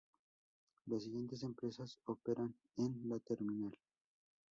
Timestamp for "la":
3.07-3.19